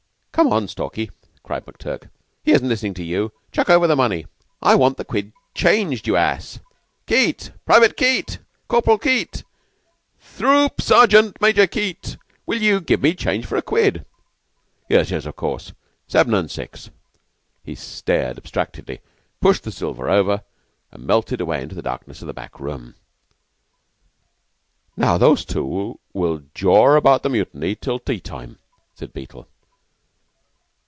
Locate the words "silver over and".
19.71-21.05